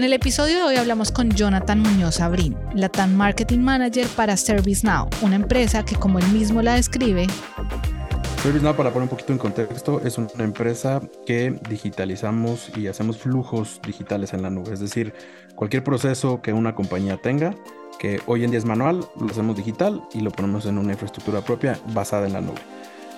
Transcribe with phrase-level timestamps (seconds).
[0.00, 5.10] En el episodio de hoy hablamos con Jonathan Muñoz Abrín, Latam Marketing Manager para ServiceNow,
[5.20, 7.26] una empresa que como él mismo la describe,
[8.42, 13.78] ServiceNow, para poner un poquito en contexto, es una empresa que digitalizamos y hacemos flujos
[13.86, 14.72] digitales en la nube.
[14.72, 15.12] Es decir,
[15.54, 17.54] cualquier proceso que una compañía tenga,
[17.98, 21.42] que hoy en día es manual, lo hacemos digital y lo ponemos en una infraestructura
[21.42, 22.60] propia basada en la nube.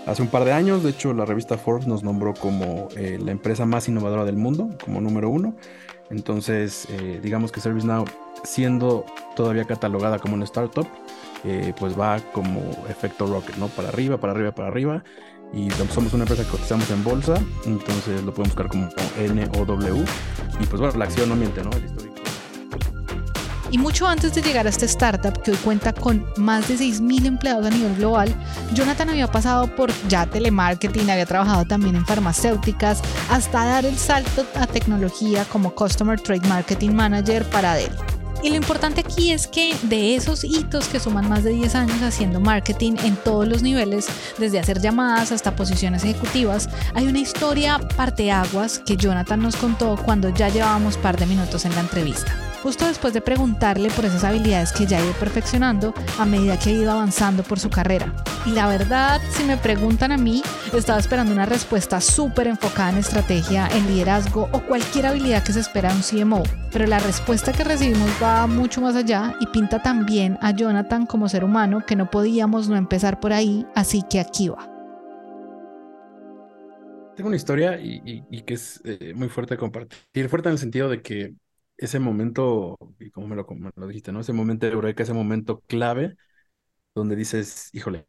[0.05, 3.31] Hace un par de años, de hecho, la revista Forbes nos nombró como eh, la
[3.31, 5.55] empresa más innovadora del mundo, como número uno.
[6.13, 8.05] Entonces, eh, digamos que ServiceNow,
[8.45, 10.87] siendo todavía catalogada como una startup,
[11.45, 13.69] eh, pues va como efecto rocket, ¿no?
[13.69, 15.03] Para arriba, para arriba, para arriba.
[15.55, 17.35] Y somos una empresa que cotizamos en bolsa,
[17.67, 20.05] entonces lo pueden buscar como NOW.
[20.61, 21.71] Y pues bueno, la acción no miente, ¿no?
[21.73, 22.12] El histórico.
[23.73, 27.25] Y mucho antes de llegar a esta startup, que hoy cuenta con más de 6.000
[27.25, 28.35] empleados a nivel global,
[28.75, 33.01] Jonathan había pasado por ya telemarketing, había trabajado también en farmacéuticas,
[33.31, 37.97] hasta dar el salto a tecnología como Customer Trade Marketing Manager para Dell.
[38.43, 42.03] Y lo importante aquí es que de esos hitos que suman más de 10 años
[42.03, 44.07] haciendo marketing en todos los niveles,
[44.37, 50.29] desde hacer llamadas hasta posiciones ejecutivas, hay una historia parteaguas que Jonathan nos contó cuando
[50.29, 54.73] ya llevábamos par de minutos en la entrevista justo después de preguntarle por esas habilidades
[54.73, 58.15] que ya ha ido perfeccionando a medida que ha ido avanzando por su carrera.
[58.47, 62.99] Y la verdad, si me preguntan a mí, estaba esperando una respuesta súper enfocada en
[62.99, 66.43] estrategia, en liderazgo o cualquier habilidad que se espera de un CMO.
[66.73, 71.29] Pero la respuesta que recibimos va mucho más allá y pinta también a Jonathan como
[71.29, 74.69] ser humano que no podíamos no empezar por ahí, así que aquí va.
[77.17, 80.29] Tengo una historia y, que es eh, muy fuerte de compartir.
[80.29, 81.35] Fuerte en el sentido de que
[81.77, 83.47] ese momento, y como me lo,
[83.77, 84.21] lo dijiste, ¿no?
[84.21, 86.17] Ese momento de eureka, ese momento clave,
[86.95, 88.07] donde dices, híjole,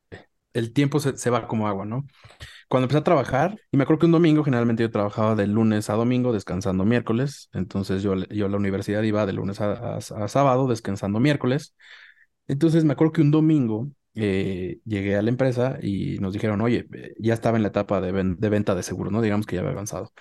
[0.53, 2.06] el tiempo se, se, va como agua, ¿no?
[2.69, 5.90] Cuando empecé a trabajar, y me acuerdo que un domingo, generalmente yo trabajaba de lunes
[5.90, 10.68] a domingo, descansando miércoles, entonces yo, yo a la universidad iba de lunes a, sábado,
[10.68, 11.75] descansando miércoles.
[12.47, 16.88] Entonces me acuerdo que un domingo eh, llegué a la empresa y nos dijeron, oye,
[16.94, 19.22] eh, ya estaba en la etapa de, de venta de seguros, ¿no?
[19.22, 20.13] Digamos que ya había avanzado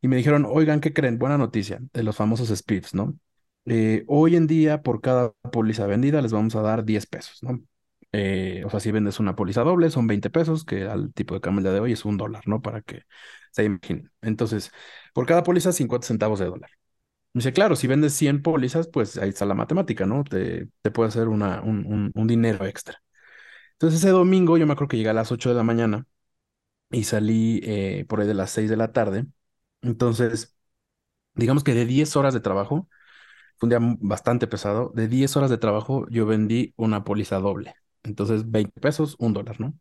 [0.00, 1.18] y me dijeron, oigan, ¿qué creen?
[1.18, 3.18] Buena noticia, de los famosos SPIFs, ¿no?
[3.66, 7.60] Eh, hoy en día, por cada póliza vendida, les vamos a dar 10 pesos, ¿no?
[8.12, 11.40] Eh, o sea, si vendes una póliza doble, son 20 pesos, que al tipo de
[11.40, 12.62] cambio de hoy es un dólar, ¿no?
[12.62, 13.02] Para que
[13.52, 14.10] se imaginen.
[14.22, 14.70] Entonces,
[15.12, 16.70] por cada póliza, 50 centavos de dólar.
[17.34, 20.24] Me dice, claro, si vendes 100 pólizas, pues ahí está la matemática, ¿no?
[20.24, 23.02] Te, te puede hacer una, un, un, dinero extra.
[23.74, 26.06] Entonces, ese domingo, yo me acuerdo que llegué a las 8 de la mañana
[26.90, 29.26] y salí eh, por ahí de las 6 de la tarde
[29.82, 30.56] entonces,
[31.34, 32.88] digamos que de 10 horas de trabajo,
[33.58, 37.74] fue un día bastante pesado, de 10 horas de trabajo yo vendí una póliza doble.
[38.04, 39.74] Entonces, 20 pesos, un dólar, ¿no?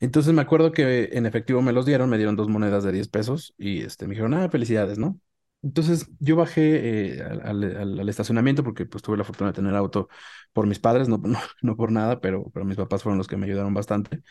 [0.00, 3.08] Entonces me acuerdo que en efectivo me los dieron, me dieron dos monedas de 10
[3.08, 5.18] pesos y este, me dijeron, ah, felicidades, ¿no?
[5.62, 10.08] Entonces yo bajé eh, al, estacionamiento porque pues tuve la fortuna de tener auto
[10.52, 13.36] por mis padres, no, no, no, por nada, pero, pero mis papás fueron los que
[13.36, 14.22] me ayudaron bastante.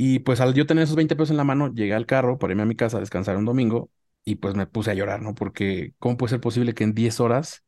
[0.00, 2.52] Y pues al yo tener esos 20 pesos en la mano, llegué al carro para
[2.52, 3.90] irme a mi casa a descansar un domingo
[4.24, 5.34] y pues me puse a llorar, ¿no?
[5.34, 7.64] Porque ¿cómo puede ser posible que en 10 horas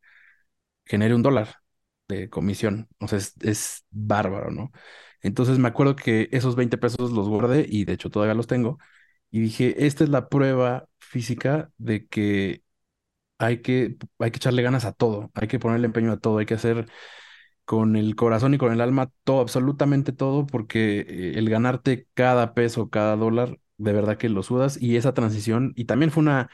[0.85, 1.57] genere un dólar
[2.09, 2.89] de comisión?
[3.01, 4.71] O sea, es, bárbaro, ¿no?
[5.23, 8.79] Entonces me acuerdo que esos 20 pesos los guardé y de hecho todavía los tengo.
[9.33, 12.63] Y dije, esta es la prueba física de que
[13.39, 16.47] hay que, hay que echarle ganas a todo, hay que ponerle empeño a todo, hay
[16.47, 16.87] que hacer
[17.71, 22.53] con el corazón y con el alma todo, absolutamente todo, porque eh, el ganarte cada
[22.53, 26.51] peso, cada dólar, de verdad que lo sudas y esa transición, y también fue una,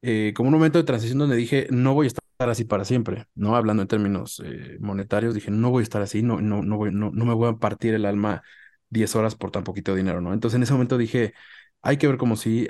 [0.00, 3.26] eh, como un momento de transición donde dije, no voy a estar así para siempre,
[3.34, 3.56] ¿no?
[3.56, 6.92] Hablando en términos eh, monetarios, dije, no voy a estar así, no, no, no, voy,
[6.92, 8.42] no, no me voy a partir el alma
[8.88, 10.32] 10 horas por tan poquito dinero, ¿no?
[10.32, 11.34] Entonces en ese momento dije,
[11.82, 12.68] hay que ver como si,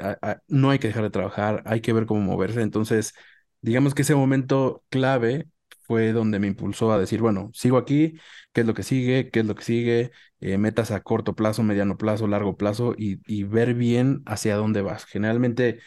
[0.48, 3.14] no hay que dejar de trabajar, hay que ver cómo moverse, entonces
[3.60, 5.46] digamos que ese momento clave
[5.88, 8.20] fue donde me impulsó a decir, bueno, sigo aquí,
[8.52, 9.30] ¿qué es lo que sigue?
[9.30, 10.12] ¿Qué es lo que sigue?
[10.40, 15.06] Eh, metas a corto plazo, mediano plazo, largo plazo y, ver bien hacia dónde vas.
[15.06, 15.80] Generalmente,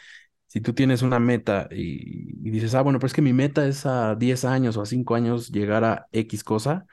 [0.48, 3.86] si tú tienes una meta y, dices, ah, bueno, pero es que mi meta es
[3.86, 6.86] a 10 años o a 5 años llegar a X cosa,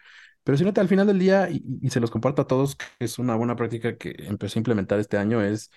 [0.44, 2.84] pero si no te al final del día, y, se los comparto a todos, que
[3.00, 5.70] es una buena práctica que empecé a implementar este año, es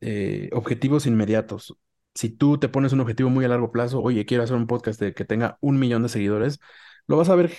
[0.00, 1.76] eh, objetivos inmediatos.
[2.14, 5.00] Si tú te pones un objetivo muy a largo plazo, oye, quiero hacer un podcast
[5.00, 6.60] de que tenga un millón de seguidores,
[7.06, 7.52] lo vas a ver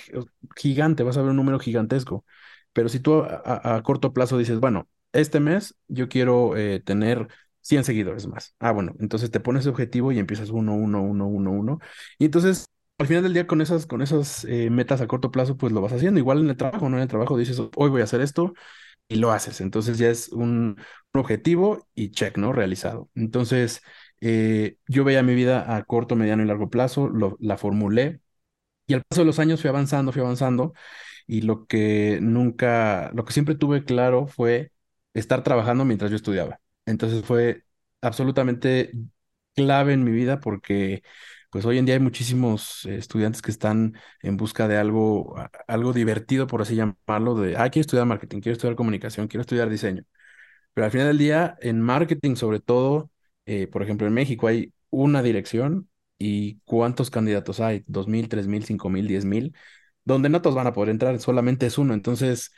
[0.56, 2.24] gigante, vas a ver un número gigantesco.
[2.72, 7.28] Pero si tú a, corto plazo dices, bueno, este mes yo quiero eh, tener
[7.60, 8.54] 100 seguidores más.
[8.58, 11.78] Ah, bueno, entonces te pones ese objetivo y empiezas uno, uno, uno, uno, uno.
[12.18, 12.66] Y entonces,
[12.98, 15.80] al final del día, con esas, con esas eh, metas a corto plazo, pues lo
[15.80, 16.20] vas haciendo.
[16.20, 16.96] Igual en el trabajo, ¿no?
[16.96, 18.54] En el trabajo dices, hoy voy a hacer esto
[19.08, 19.60] y lo haces.
[19.60, 20.76] Entonces ya es un,
[21.14, 22.52] objetivo y check, ¿no?
[22.52, 23.08] Realizado.
[23.14, 23.82] Entonces,
[24.20, 28.20] eh, yo veía mi vida a corto, mediano y largo plazo, la formulé
[28.86, 30.74] y al paso de los años fui avanzando, fui avanzando
[31.26, 34.72] y lo que nunca, lo que siempre tuve claro fue
[35.14, 36.60] estar trabajando mientras yo estudiaba.
[36.86, 37.64] Entonces fue
[38.02, 38.92] absolutamente
[39.54, 41.02] clave en mi vida porque
[41.50, 45.34] pues hoy en día hay muchísimos estudiantes que están en busca de algo,
[45.68, 49.70] algo divertido, por así llamarlo, de, ah, quiero estudiar marketing, quiero estudiar comunicación, quiero estudiar
[49.70, 50.04] diseño.
[50.74, 53.10] Pero al final del día, en marketing sobre todo,
[53.46, 55.88] eh, por ejemplo, en México hay una dirección
[56.18, 59.54] y cuántos candidatos hay, dos mil, tres mil, cinco mil, diez mil,
[60.04, 61.94] donde no todos van a poder entrar, solamente es uno.
[61.94, 62.52] Entonces,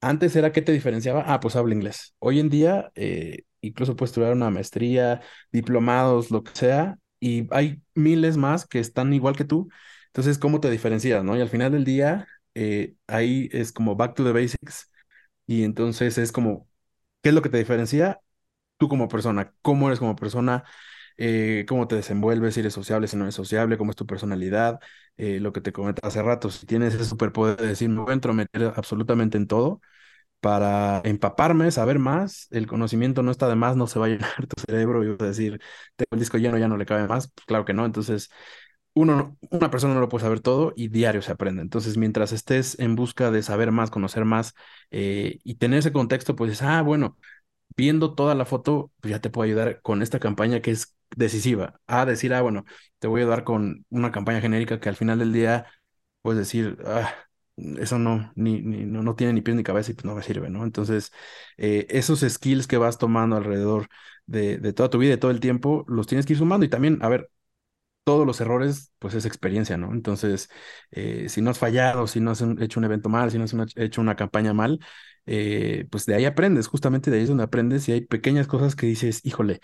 [0.00, 2.14] antes era qué te diferenciaba, ah, pues hablo inglés.
[2.18, 5.20] Hoy en día, eh, incluso puedes estudiar una maestría,
[5.52, 9.68] diplomados, lo que sea, y hay miles más que están igual que tú.
[10.08, 11.36] Entonces, ¿cómo te diferencias, no?
[11.36, 14.90] Y al final del día, eh, ahí es como back to the basics.
[15.46, 16.68] Y entonces es como,
[17.22, 18.20] ¿qué es lo que te diferencia?
[18.78, 20.64] Tú como persona, cómo eres como persona,
[21.16, 24.80] eh, cómo te desenvuelves, si eres sociable, si no eres sociable, cómo es tu personalidad,
[25.16, 28.10] eh, lo que te comenté hace rato, si tienes ese superpoder de decir, me voy
[28.10, 29.80] a entrometer absolutamente en todo
[30.40, 34.46] para empaparme, saber más, el conocimiento no está de más, no se va a llenar
[34.46, 35.60] tu cerebro y vas a decir,
[35.96, 38.30] tengo el disco lleno, ya no le cabe más, pues claro que no, entonces
[38.94, 41.60] uno, una persona no lo puede saber todo y diario se aprende.
[41.62, 44.54] Entonces, mientras estés en busca de saber más, conocer más
[44.90, 47.18] eh, y tener ese contexto, pues ah, bueno,
[47.76, 51.80] viendo toda la foto, pues ya te puedo ayudar con esta campaña que es decisiva.
[51.86, 52.64] A decir, ah, bueno,
[52.98, 55.66] te voy a ayudar con una campaña genérica que al final del día
[56.22, 57.14] puedes decir, ah,
[57.56, 60.50] eso no, ni, no, no, tiene ni pies ni cabeza y pues no me sirve,
[60.50, 60.64] ¿no?
[60.64, 61.12] Entonces,
[61.56, 63.88] eh, esos skills que vas tomando alrededor
[64.26, 66.68] de, de, toda tu vida y todo el tiempo, los tienes que ir sumando y
[66.68, 67.30] también, a ver,
[68.04, 69.92] todos los errores, pues es experiencia, ¿no?
[69.92, 70.48] Entonces,
[70.92, 73.54] eh, si no has fallado, si no has hecho un evento mal, si no has
[73.76, 74.78] hecho una campaña mal,
[75.26, 78.76] eh, pues de ahí aprendes, justamente de ahí es donde aprendes y hay pequeñas cosas
[78.76, 79.60] que dices, híjole,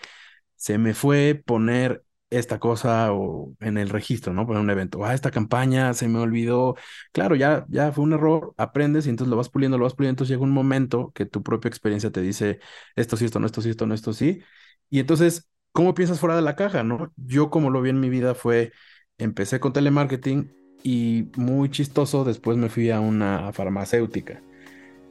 [0.55, 4.47] se me fue poner esta cosa o en el registro, ¿no?
[4.47, 6.75] Poner un evento, ah, esta campaña se me olvidó.
[7.11, 10.13] Claro, ya, ya fue un error, aprendes y entonces lo vas puliendo, lo vas puliendo,
[10.13, 12.59] entonces llega un momento que tu propia experiencia te dice
[12.95, 14.41] esto sí, esto no, esto sí, esto no, esto sí.
[14.89, 17.11] Y entonces, ¿cómo piensas fuera de la caja, no?
[17.17, 18.71] Yo como lo vi en mi vida fue,
[19.17, 20.51] empecé con telemarketing
[20.83, 24.41] y muy chistoso, después me fui a una farmacéutica.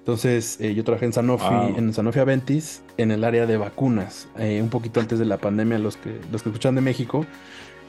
[0.02, 4.60] Entonces, eh, yo trabajé en Sanofi, en Sanofi Aventis, en el área de vacunas, eh,
[4.60, 7.24] un poquito antes de la pandemia, los que, los que escuchan de México,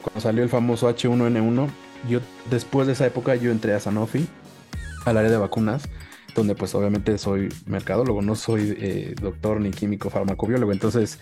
[0.00, 1.66] cuando salió el famoso H1N1,
[2.08, 2.20] yo
[2.50, 4.28] después de esa época yo entré a Sanofi,
[5.06, 5.88] al área de vacunas,
[6.36, 11.18] donde pues obviamente soy mercadólogo, no soy eh, doctor ni químico farmacobiólogo, entonces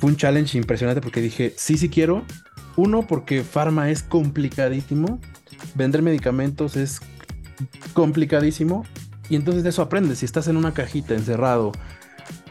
[0.00, 2.24] fue un challenge impresionante porque dije, sí, sí quiero,
[2.74, 5.20] uno, porque farma es complicadísimo,
[5.76, 6.98] vender medicamentos es
[7.94, 8.84] complicadísimo
[9.28, 10.18] y entonces de eso aprendes.
[10.18, 11.72] Si estás en una cajita encerrado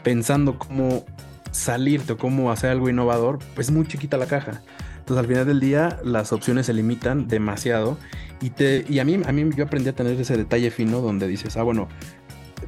[0.02, 1.04] pensando cómo
[1.50, 4.62] salirte o cómo hacer algo innovador, pues es muy chiquita la caja.
[4.98, 7.96] Entonces al final del día las opciones se limitan demasiado
[8.40, 11.26] y, te, y a, mí, a mí yo aprendí a tener ese detalle fino donde
[11.26, 11.88] dices, ah, bueno,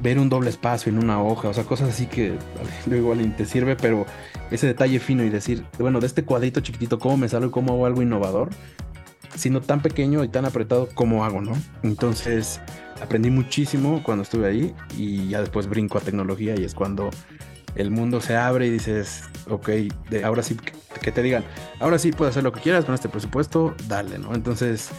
[0.01, 2.33] ver un doble espacio en una hoja, o sea, cosas así que
[2.87, 4.05] luego igual te sirve, pero
[4.51, 7.73] ese detalle fino y decir, bueno, de este cuadrito chiquitito, ¿cómo me salgo y cómo
[7.73, 8.49] hago algo innovador?
[9.35, 11.53] Sino tan pequeño y tan apretado, ¿cómo hago, no?
[11.83, 12.59] Entonces,
[13.01, 17.09] aprendí muchísimo cuando estuve ahí y ya después brinco a tecnología y es cuando
[17.75, 19.69] el mundo se abre y dices, ok,
[20.09, 20.57] de ahora sí,
[21.01, 21.43] que, te digan,
[21.79, 24.33] ahora sí puedes hacer lo que quieras con este presupuesto, dale, ¿no?
[24.33, 24.89] Entonces,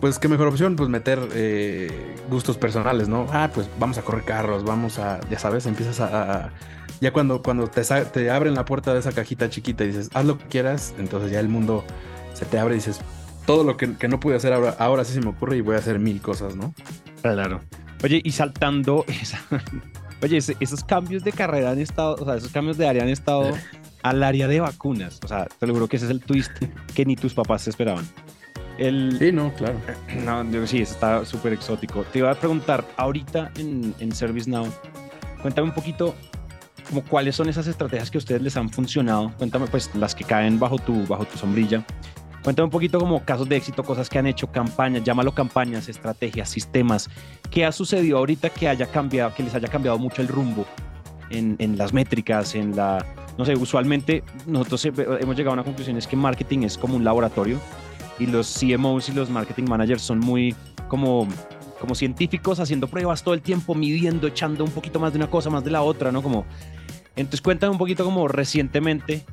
[0.00, 3.26] pues qué mejor opción, pues meter eh, gustos personales, ¿no?
[3.32, 6.50] Ah, pues vamos a correr carros, vamos a, ya sabes, empiezas a...
[7.00, 10.24] ya cuando, cuando te, te abren la puerta de esa cajita chiquita y dices, haz
[10.24, 11.84] lo que quieras, entonces ya el mundo
[12.34, 13.00] se te abre y dices,
[13.50, 15.78] todo lo que, no pude hacer ahora, ahora sí se me ocurre y voy a
[15.78, 16.72] hacer mil cosas, ¿no?
[17.20, 17.60] Claro.
[18.04, 19.04] Oye, y saltando,
[20.22, 23.50] oye, esos cambios de carrera han estado, o sea, esos cambios de área han estado
[24.04, 25.18] al área de vacunas.
[25.24, 26.52] O sea, te lo juro que ese es el twist
[26.94, 28.06] que ni tus papás se esperaban.
[28.78, 29.18] El...
[29.18, 29.80] Sí, no, claro.
[30.24, 32.04] No, yo, sí, está súper exótico.
[32.04, 34.68] Te iba a preguntar, ahorita en, en ServiceNow,
[35.42, 36.14] cuéntame un poquito
[36.88, 39.32] como cuáles son esas estrategias que a ustedes les han funcionado.
[39.38, 41.84] Cuéntame, pues, las que caen bajo tu, bajo tu sombrilla.
[42.42, 46.48] Cuéntame un poquito como casos de éxito, cosas que han hecho, campañas, llámalo campañas, estrategias,
[46.48, 47.10] sistemas.
[47.50, 50.66] ¿Qué ha sucedido ahorita que haya cambiado, que les haya cambiado mucho el rumbo
[51.30, 53.04] en, las métricas, en la,
[53.38, 57.04] no sé, usualmente nosotros hemos llegado a una conclusión, es que marketing es como un
[57.04, 57.60] laboratorio
[58.18, 60.54] y los CMOs y los marketing managers son muy
[60.88, 61.28] como
[61.80, 65.48] como científicos haciendo pruebas todo el tiempo, midiendo, echando un poquito más de una cosa,
[65.48, 66.22] más de la otra, ¿no?
[66.22, 66.44] Como,
[67.16, 69.24] entonces cuéntame un poquito como recientemente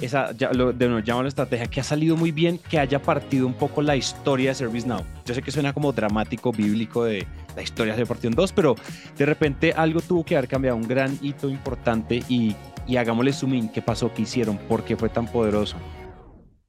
[0.00, 3.46] esa, ya, lo, de nuevo, la estrategia que ha salido muy bien, que haya partido
[3.46, 5.04] un poco la historia de ServiceNow.
[5.24, 8.74] Yo sé que suena como dramático, bíblico de la historia de partido en dos, pero
[9.16, 12.54] de repente algo tuvo que haber cambiado, un gran hito importante y,
[12.86, 14.12] y hagámosle zoom in, ¿qué pasó?
[14.12, 14.58] ¿Qué hicieron?
[14.58, 15.76] ¿Por qué fue tan poderoso?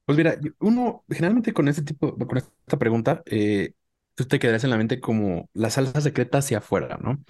[0.04, 3.74] Pues mira, uno generalmente con este tipo, con esta pregunta, eh,
[4.14, 7.22] tú te quedarás en la mente como la salsa secreta hacia afuera, ¿no?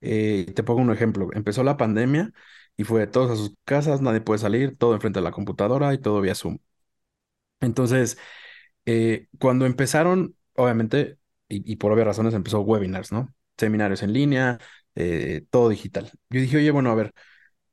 [0.00, 1.30] Eh, te pongo un ejemplo.
[1.34, 2.32] Empezó la pandemia
[2.76, 5.98] y fue todos a sus casas, nadie puede salir, todo enfrente de la computadora y
[5.98, 6.58] todo vía Zoom.
[7.60, 8.18] Entonces,
[8.86, 11.18] eh, cuando empezaron, obviamente,
[11.48, 13.34] y, por obvias razones, empezó webinars, ¿no?
[13.58, 14.58] Seminarios en línea,
[14.96, 16.10] eh, todo digital.
[16.30, 17.14] Yo dije, oye, bueno, a ver,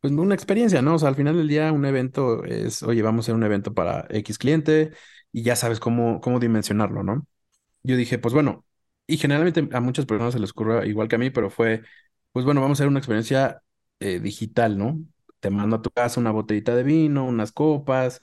[0.02, 0.96] pues una experiencia, ¿no?
[0.96, 3.74] O sea, al final del día un evento es, oye, vamos a hacer un evento
[3.74, 4.92] para X cliente
[5.32, 7.28] y ya sabes cómo, cómo dimensionarlo, ¿no?
[7.84, 8.66] yo dije, pues bueno,
[9.08, 11.84] y generalmente a muchas personas se les ocurre igual que a mí, pero fue,
[12.32, 13.63] pues bueno, vamos a hacer una experiencia
[14.04, 15.00] eh, digital, ¿no?
[15.40, 18.22] Te mando a tu casa una botellita de vino, unas copas,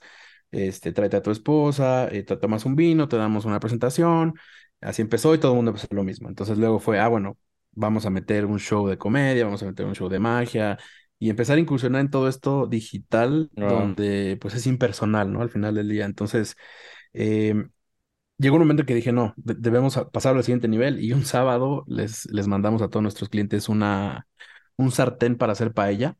[0.51, 4.35] este, tráete a tu esposa, eh, te tomas un vino, te damos una presentación.
[4.79, 6.29] Así empezó y todo el mundo empezó lo mismo.
[6.29, 7.37] Entonces luego fue, ah, bueno,
[7.71, 10.77] vamos a meter un show de comedia, vamos a meter un show de magia
[11.17, 15.41] y empezar a incursionar en todo esto digital, donde pues es impersonal, ¿no?
[15.41, 16.05] Al final del día.
[16.05, 16.55] Entonces,
[17.13, 17.55] eh,
[18.37, 22.25] llegó un momento que dije, no, debemos pasar al siguiente nivel y un sábado les,
[22.31, 24.27] les mandamos a todos nuestros clientes una,
[24.81, 26.17] un sartén para hacer paella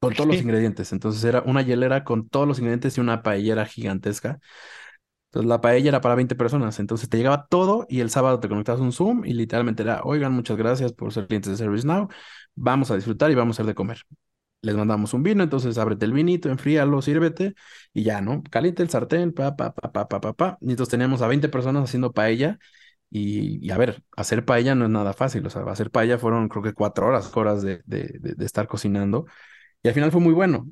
[0.00, 0.92] con todos los ingredientes.
[0.92, 4.40] Entonces era una hielera con todos los ingredientes y una paellera gigantesca.
[5.28, 6.78] Entonces la paella era para 20 personas.
[6.80, 10.32] Entonces te llegaba todo y el sábado te conectabas un Zoom y literalmente era, oigan,
[10.32, 12.08] muchas gracias por ser clientes de ServiceNow.
[12.54, 13.98] Vamos a disfrutar y vamos a hacer de comer
[14.62, 17.54] les mandamos un vino, entonces ábrete el vinito, enfríalo, sírvete
[17.92, 18.42] y ya, ¿no?
[18.50, 20.58] Caliente el sartén, pa, pa, pa, pa, pa, pa, pa.
[20.60, 22.58] Y entonces teníamos a 20 personas haciendo paella
[23.16, 26.64] y, a ver, hacer paella no es nada fácil, o sea, hacer paella fueron creo
[26.64, 29.26] que cuatro horas, horas de, de, estar cocinando
[29.82, 30.68] y al final fue muy bueno.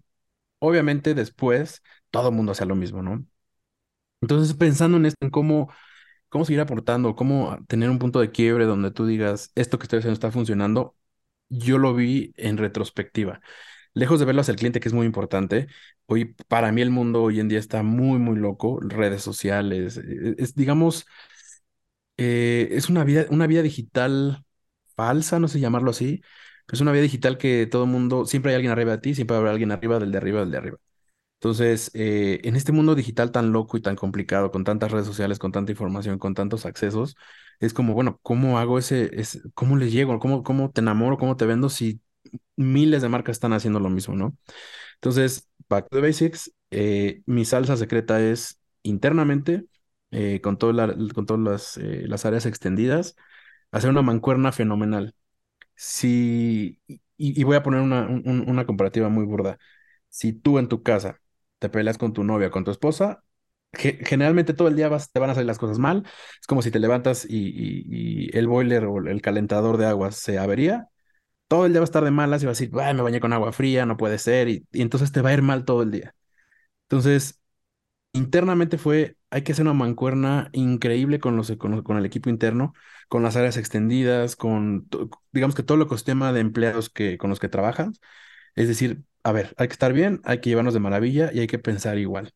[0.61, 3.25] Obviamente después todo el mundo hacía lo mismo, ¿no?
[4.21, 5.73] Entonces pensando en esto, en cómo,
[6.29, 10.01] cómo seguir aportando, cómo tener un punto de quiebre donde tú digas, esto que estoy
[10.01, 10.97] haciendo está funcionando,
[11.49, 13.41] yo lo vi en retrospectiva
[13.95, 15.69] lejos de verlo hacia el cliente, que es muy importante,
[16.07, 20.35] hoy para mí el mundo hoy en día está muy, muy loco, redes sociales, eh,
[20.39, 21.07] es, digamos,
[22.16, 24.45] eh, es una vida, una vida digital
[24.97, 26.23] falsa, no sé llamarlo así,
[26.73, 29.50] es una vida digital que todo mundo, siempre hay alguien arriba de ti, siempre habrá
[29.50, 30.78] alguien arriba del de arriba del de arriba.
[31.40, 35.38] Entonces, eh, en este mundo digital tan loco y tan complicado, con tantas redes sociales,
[35.40, 37.16] con tanta información, con tantos accesos,
[37.61, 39.11] es como, bueno, ¿cómo hago ese,
[39.54, 40.19] cómo les llego?
[40.21, 41.19] ¿Cómo, cómo te enamoro?
[41.19, 42.00] ¿Cómo te vendo si
[42.57, 44.37] miles de marcas están haciendo lo mismo, ¿no?
[44.95, 49.64] Entonces, back to basics, eh, mi salsa secreta es internamente,
[50.12, 53.16] eh, con, con todas las, eh, las, áreas extendidas,
[53.73, 55.14] hacer una mancuerna fenomenal.
[55.75, 56.81] Si,
[57.16, 59.59] y, voy a poner una, una comparativa muy burda.
[60.09, 61.21] Si tú en tu casa
[61.59, 63.25] te peleas con tu novia, con tu esposa,
[63.73, 66.04] generalmente todo el día vas, te van a salir las cosas mal.
[66.40, 67.37] Es como si te levantas y,
[67.88, 70.88] y, el boiler o el calentador de agua se avería
[71.52, 73.35] todo el día va a estar de malas y va a decir, me bañé con
[73.35, 76.14] agua fría, no puede ser, y, entonces te va a ir mal todo el día.
[76.85, 77.40] Entonces,
[78.12, 82.75] internamente fue, hay que hacer una mancuerna increíble con, el equipo interno,
[83.09, 84.89] con las áreas extendidas, con,
[85.33, 88.01] digamos que todo el ecosistema de empleados que, con los que trabajas.
[88.55, 91.47] Es decir, a ver, hay que estar bien, hay que llevarnos de maravilla y hay
[91.47, 92.35] que pensar igual.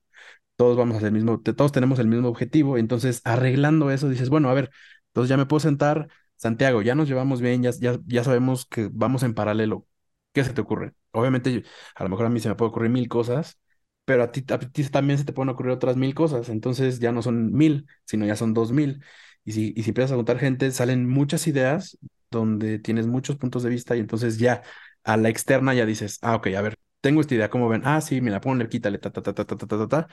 [0.56, 4.30] Todos vamos a hacer el mismo, todos tenemos el mismo objetivo, entonces arreglando eso dices,
[4.30, 4.70] bueno, a ver,
[5.08, 7.72] entonces ya me puedo sentar Santiago, ya nos llevamos bien, ya,
[8.06, 9.86] ya, sabemos que vamos en paralelo.
[10.32, 10.94] ¿Qué se te ocurre?
[11.12, 13.58] Obviamente, a lo mejor a mí se me puede ocurrir mil cosas,
[14.06, 16.48] pero a ti, también se te pueden ocurrir otras mil cosas.
[16.50, 19.04] Entonces ya no son mil, sino ya son dos mil.
[19.44, 21.98] Y si, y si empiezas a contar gente, salen muchas ideas
[22.30, 24.62] donde tienes muchos puntos de vista y entonces ya
[25.04, 27.82] a la externa ya dices, ah, ok, a ver, tengo esta idea, ¿cómo ven?
[27.84, 30.08] Ah, sí, mira, ponle, quítale, ta, ta, ta, ta, ta, ta, ta, ta.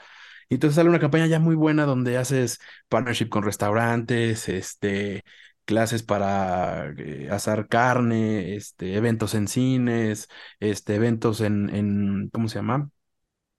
[0.48, 5.24] Y entonces sale una campaña ya muy buena donde haces partnership con restaurantes, este,
[5.64, 10.28] clases para eh, asar carne, este, eventos en cines,
[10.60, 12.90] este, eventos en, en, ¿cómo se llama?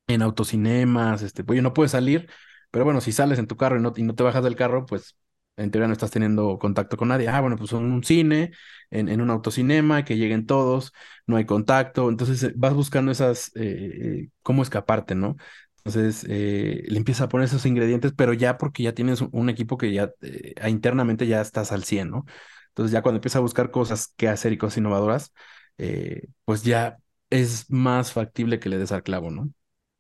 [0.08, 2.30] En autocinemas, este, pues no puedes salir,
[2.72, 4.86] pero bueno, si sales en tu carro y no, y no te bajas del carro,
[4.86, 5.18] pues
[5.58, 7.28] en teoría no estás teniendo contacto con nadie.
[7.28, 8.52] Ah, bueno, pues son un cine,
[8.92, 10.94] en, en un autocinema, que lleguen todos,
[11.26, 15.38] no hay contacto, entonces eh, vas buscando esas, eh, cómo escaparte, ¿no?
[15.86, 19.78] Entonces eh, le empieza a poner esos ingredientes, pero ya porque ya tienes un, equipo
[19.78, 22.26] que ya eh, internamente ya estás al 100, ¿no?
[22.70, 25.32] Entonces ya cuando empieza a buscar cosas que hacer y cosas innovadoras,
[25.78, 26.98] eh, pues ya
[27.30, 29.52] es más factible que le des al clavo, ¿no?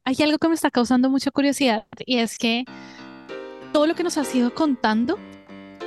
[0.08, 2.64] Hay algo que me está causando mucha curiosidad y es que
[3.74, 5.18] todo lo que nos has ido contando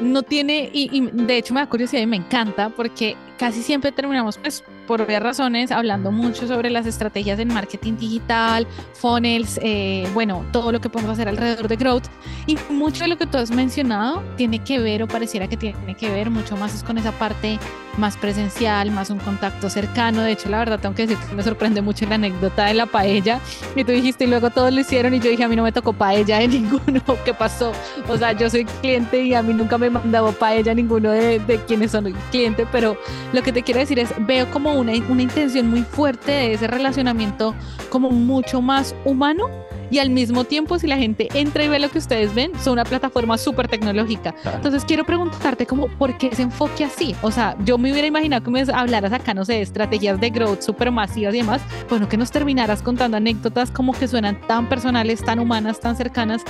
[0.01, 3.93] no tiene, y, y de hecho me da curiosidad y me encanta porque casi siempre
[3.93, 10.09] terminamos pues por varias razones, hablando mucho sobre las estrategias en marketing digital, funnels, eh,
[10.15, 12.05] bueno, todo lo que podemos hacer alrededor de growth.
[12.47, 15.95] Y mucho de lo que tú has mencionado tiene que ver, o pareciera que tiene
[15.95, 17.59] que ver mucho más es con esa parte
[17.99, 20.23] más presencial, más un contacto cercano.
[20.23, 22.87] De hecho, la verdad, tengo que decir que me sorprende mucho la anécdota de la
[22.87, 23.41] paella.
[23.77, 25.73] Y tú dijiste, y luego todos lo hicieron, y yo dije, a mí no me
[25.73, 27.03] tocó paella de ninguno.
[27.25, 27.73] ¿Qué pasó?
[28.09, 31.59] O sea, yo soy cliente y a mí nunca me mandaba paella ninguno de, de
[31.65, 32.97] quienes son cliente, pero
[33.33, 36.67] lo que te quiero decir es, veo como una, una intención muy fuerte de ese
[36.67, 37.55] relacionamiento
[37.91, 39.49] como mucho más humano
[39.91, 42.75] y al mismo tiempo si la gente entra y ve lo que ustedes ven, son
[42.75, 44.35] una plataforma súper tecnológica.
[44.55, 47.15] Entonces quiero preguntarte como, ¿por qué ese enfoque así?
[47.23, 50.31] O sea, yo me hubiera imaginado que me hablaras acá, no sé, de estrategias de
[50.31, 54.69] growth súper masivas y demás, bueno, que nos terminaras contando anécdotas como que suenan tan
[54.69, 56.43] personales, tan humanas, tan cercanas.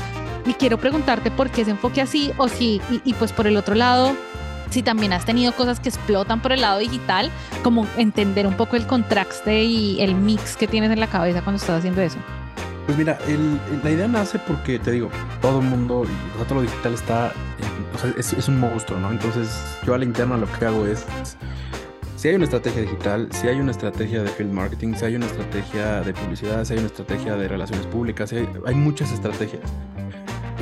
[0.47, 3.57] Y quiero preguntarte por qué ese enfoque así, o si, y, y pues por el
[3.57, 4.17] otro lado,
[4.71, 7.31] si también has tenido cosas que explotan por el lado digital,
[7.63, 11.61] como entender un poco el contraste y el mix que tienes en la cabeza cuando
[11.61, 12.19] estás haciendo eso.
[12.87, 15.11] Pues mira, el, la idea nace porque, te digo,
[15.43, 17.33] todo el mundo, y todo lo digital está,
[17.95, 19.11] o sea, es, es, un monstruo, ¿no?
[19.11, 19.51] Entonces,
[19.85, 21.05] yo a la interna lo que hago es,
[22.17, 25.27] si hay una estrategia digital, si hay una estrategia de field marketing, si hay una
[25.27, 29.63] estrategia de publicidad, si hay una estrategia de relaciones públicas, si hay, hay, muchas estrategias.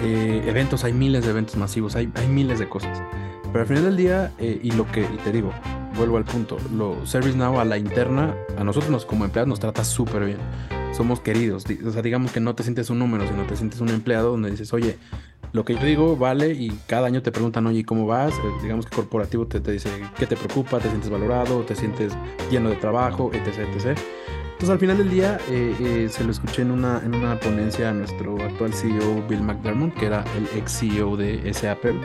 [0.02, 3.00] Eh, eventos, hay miles de eventos masivos, hay, hay miles de cosas.
[3.52, 5.52] Pero al final del día, eh, y lo que, te digo,
[5.96, 9.84] vuelvo al punto, lo ServiceNow a la interna, a nosotros nos, como empleados nos trata
[9.84, 10.38] súper bien
[10.96, 11.64] somos queridos.
[11.86, 14.50] O sea, digamos que no te sientes un número, sino te sientes un empleado donde
[14.50, 14.96] dices, oye,
[15.52, 18.34] lo que yo digo vale y cada año te preguntan, oye, ¿cómo vas?
[18.34, 20.78] Eh, digamos que corporativo te, te, dice, ¿qué te preocupa?
[20.78, 21.60] ¿Te sientes valorado?
[21.60, 22.14] ¿Te sientes
[22.50, 23.30] lleno de trabajo?
[23.32, 23.98] Etc, etc.
[24.44, 27.92] Entonces al final del día eh, se lo escuché en una, en una ponencia a
[27.92, 32.00] nuestro actual CEO Bill McDermott, que era el ex CEO de ese Apple,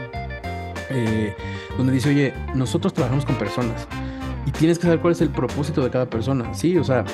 [0.92, 1.36] eh,
[1.78, 3.88] donde dice, oye, nosotros trabajamos con personas
[4.46, 6.54] y tienes que saber cuál es el propósito de cada persona.
[6.54, 7.06] Sí, o sea,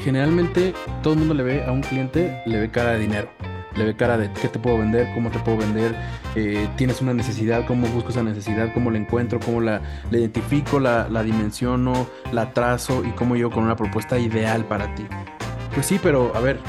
[0.00, 3.28] generalmente todo el mundo le ve a un cliente, le ve cara de dinero,
[3.76, 5.94] le ve cara de qué te puedo vender, cómo te puedo vender,
[6.34, 10.80] eh, tienes una necesidad, cómo busco esa necesidad, cómo la encuentro, cómo la, la identifico,
[10.80, 15.06] la, la, dimensiono, la trazo y cómo yo con una propuesta ideal para ti.
[15.74, 16.60] Pues sí, pero a ver,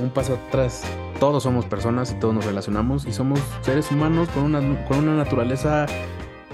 [0.00, 0.84] un paso atrás.
[1.20, 5.16] Todos somos personas y todos nos relacionamos y somos seres humanos con una, con una
[5.16, 5.86] naturaleza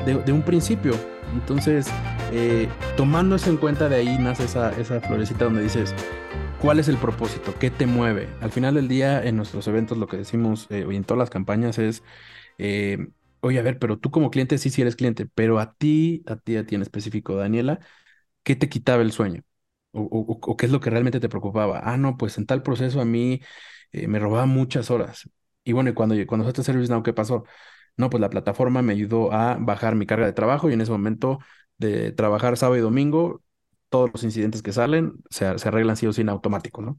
[0.05, 0.94] de, un principio.
[1.33, 1.88] Entonces,
[2.33, 5.94] eh, tomando eso en cuenta, de ahí nace esa, esa florecita donde dices,
[6.61, 7.55] ¿Cuál es el propósito?
[7.59, 8.29] ¿Qué te mueve?
[8.42, 11.31] Al final del día, en nuestros eventos, lo que decimos eh, y en todas las
[11.31, 12.03] campañas es,
[12.59, 13.09] eh,
[13.40, 16.37] oye, a ver, pero tú como cliente sí, sí eres cliente, pero a ti, a
[16.37, 17.81] ti, a ti en específico, Daniela,
[18.44, 19.42] ¿qué te quitaba el sueño?
[19.92, 21.81] O, o, o qué es lo que realmente te preocupaba?
[21.85, 23.40] Ah, no, pues en tal proceso a mí
[23.92, 25.29] eh, me robaba muchas horas.
[25.64, 27.44] Y bueno, y cuando, cuando usaste ServiceNow, ¿qué pasó?
[27.96, 30.92] No, pues la plataforma me ayudó a bajar mi carga de trabajo y en ese
[30.92, 31.38] momento
[31.79, 33.42] de trabajar sábado y domingo,
[33.88, 36.98] todos los incidentes que salen se, se, arreglan sí o sí en automático, ¿no?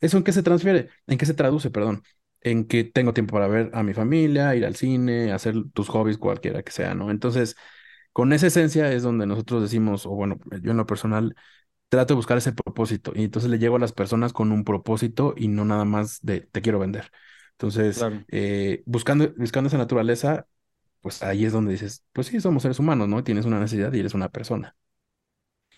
[0.00, 0.90] ¿Eso en qué se transfiere?
[1.06, 2.02] ¿En qué se traduce, perdón?
[2.40, 6.18] En que tengo tiempo para ver a mi familia, ir al cine, hacer tus hobbies,
[6.18, 7.10] cualquiera que sea, ¿no?
[7.10, 7.56] Entonces,
[8.12, 11.34] con esa esencia es donde nosotros decimos, o bueno, yo en lo personal
[11.88, 15.34] trato de buscar ese propósito y entonces le llego a las personas con un propósito
[15.36, 17.10] y no nada más de te quiero vender.
[17.52, 18.24] Entonces, claro.
[18.28, 20.46] eh, buscando, buscando esa naturaleza,
[21.00, 23.24] pues ahí es donde dices, pues sí, somos seres humanos, ¿no?
[23.24, 24.76] Tienes una necesidad y eres una persona.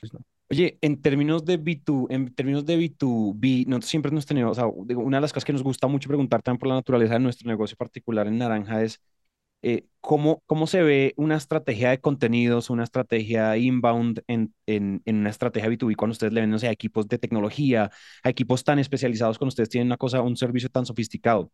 [0.00, 0.20] Pues no.
[0.50, 4.66] Oye, en términos de B2, en términos de B2B, nosotros siempre hemos tenido, o sea,
[4.66, 7.48] una de las cosas que nos gusta mucho preguntar también por la naturaleza de nuestro
[7.48, 9.00] negocio particular en Naranja es
[9.62, 15.30] eh, ¿cómo, ¿cómo se ve una estrategia de contenidos, una estrategia inbound en, en, una
[15.30, 17.90] estrategia B2B cuando ustedes le ven, no sé, a equipos de tecnología,
[18.22, 21.42] a equipos tan especializados cuando ustedes tienen una cosa, un servicio tan sofisticado?
[21.42, 21.52] O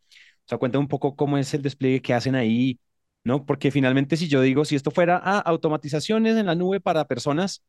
[0.49, 2.79] sea, cuéntame un poco cómo es el despliegue que hacen ahí,
[3.25, 3.45] ¿no?
[3.45, 7.63] Porque finalmente si yo digo, si esto fuera a automatizaciones en la nube para personas,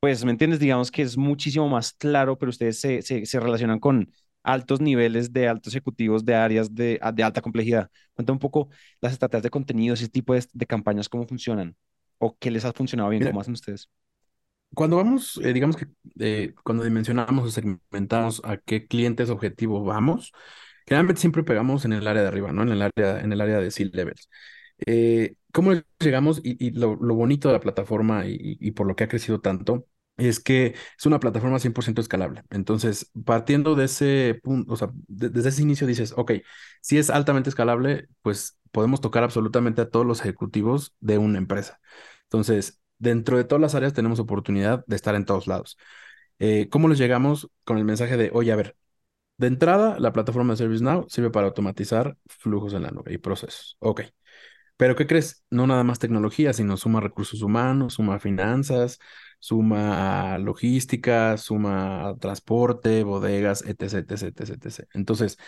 [0.00, 0.60] pues, ¿me entiendes?
[0.60, 4.12] Digamos que es muchísimo más claro, pero ustedes se, se relacionan con
[4.46, 7.90] altos niveles de altos ejecutivos de áreas de, de alta complejidad.
[8.14, 8.68] Cuenta un poco
[9.00, 11.76] las estrategias de contenido, ese tipo de, de, campañas, cómo funcionan
[12.18, 13.90] o qué les ha funcionado bien, Mira, cómo hacen ustedes.
[14.72, 15.86] Cuando vamos, eh, digamos que
[16.20, 20.32] eh, cuando dimensionamos o segmentamos a qué clientes objetivo vamos,
[20.86, 22.62] generalmente siempre pegamos en el área de arriba, ¿no?
[22.62, 24.30] En el área, en el área de C-levels.
[24.86, 26.40] Eh, ¿Cómo llegamos?
[26.44, 29.40] Y, y lo, lo, bonito de la plataforma y, y, por lo que ha crecido
[29.40, 32.42] tanto es que es una plataforma 100% escalable.
[32.50, 36.32] Entonces, partiendo de ese punto, o sea, de, desde ese inicio dices, ok,
[36.80, 41.80] si es altamente escalable, pues podemos tocar absolutamente a todos los ejecutivos de una empresa.
[42.24, 45.76] Entonces, dentro de todas las áreas tenemos oportunidad de estar en todos lados.
[46.38, 48.76] Eh, ¿Cómo les llegamos con el mensaje de, oye, a ver,
[49.38, 53.76] de entrada, la plataforma de ServiceNow sirve para automatizar flujos en la nube y procesos.
[53.80, 54.02] Ok.
[54.76, 55.44] Pero ¿qué crees?
[55.50, 58.98] No nada más tecnología, sino suma recursos humanos, suma finanzas,
[59.38, 64.88] suma logística, suma transporte, bodegas, etc, etc, etc.
[64.94, 65.38] Entonces,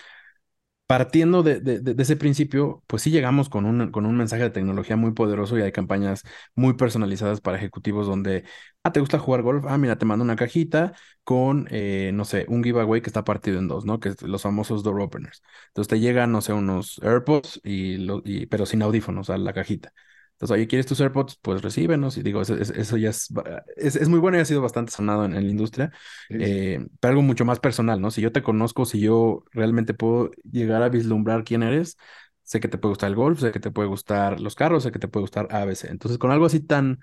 [0.86, 4.96] partiendo de, de, ese principio, pues sí llegamos con un, con un mensaje de tecnología
[4.96, 6.22] muy poderoso y hay campañas
[6.54, 8.44] muy personalizadas para ejecutivos donde,
[8.82, 9.66] ah, ¿te gusta jugar golf?
[9.68, 13.58] Ah, mira, te mando una cajita con, eh, no sé, un giveaway que está partido
[13.58, 14.00] en dos, ¿no?
[14.00, 15.42] Que es los famosos door openers.
[15.68, 19.52] Entonces te llegan, no sé, unos AirPods, y, lo, y pero sin audífonos a la
[19.52, 19.92] cajita.
[20.38, 21.36] Entonces, oye, ¿quieres tus AirPods?
[21.42, 22.16] Pues recíbenos.
[22.16, 23.28] Y digo, eso, ya es,
[23.76, 25.90] es, muy bueno y ha sido bastante sonado en, la industria,
[26.30, 28.12] eh, pero algo mucho más personal, ¿no?
[28.12, 31.96] Si yo te conozco, si yo realmente puedo llegar a vislumbrar quién eres,
[32.44, 34.92] sé que te puede gustar el golf, sé que te puede gustar los carros, sé
[34.92, 35.90] que te puede gustar ABC.
[35.90, 37.00] Entonces, con algo así tan,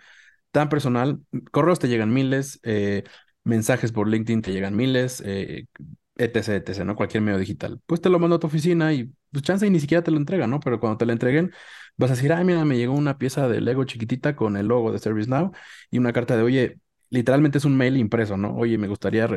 [0.51, 1.19] tan personal,
[1.51, 3.03] correos te llegan miles, eh,
[3.43, 5.67] mensajes por LinkedIn te llegan miles, eh,
[6.15, 6.95] etc, etc, ¿no?
[6.95, 7.81] Cualquier medio digital.
[7.85, 10.17] Pues te lo mando a tu oficina y pues chance y ni siquiera te lo
[10.17, 10.59] entregan, ¿no?
[10.59, 11.51] Pero cuando te lo entreguen,
[11.97, 14.91] vas a decir, ah, mira, me llegó una pieza de Lego chiquitita con el logo
[14.91, 15.51] de ServiceNow
[15.91, 18.55] y una carta de, oye, literalmente es un mail impreso, ¿no?
[18.55, 19.27] Oye, me gustaría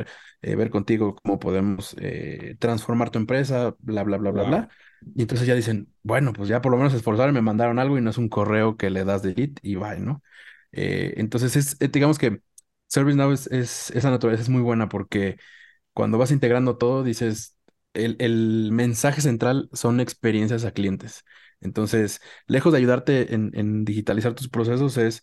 [0.41, 4.69] eh, ver contigo cómo podemos eh, transformar tu empresa, bla, bla, bla, bla, bla.
[5.15, 8.01] Y entonces ya dicen, bueno, pues ya por lo menos esforzaron, me mandaron algo y
[8.01, 10.21] no es un correo que le das delete y bye, ¿no?
[10.71, 12.41] Eh, entonces es, digamos que
[12.87, 15.37] ServiceNow es, es, esa naturaleza es muy buena porque
[15.99, 17.57] cuando vas integrando todo, dices,
[17.93, 21.25] el, el mensaje central son experiencias a clientes.
[21.59, 25.21] Entonces, lejos de ayudarte en, digitalizar tus procesos, es